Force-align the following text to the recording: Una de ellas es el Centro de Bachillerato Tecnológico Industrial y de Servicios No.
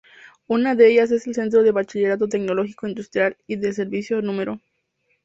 Una 0.47 0.73
de 0.73 0.89
ellas 0.91 1.11
es 1.11 1.27
el 1.27 1.35
Centro 1.35 1.61
de 1.61 1.69
Bachillerato 1.69 2.27
Tecnológico 2.27 2.87
Industrial 2.87 3.37
y 3.45 3.57
de 3.57 3.71
Servicios 3.71 4.23
No. 4.23 4.57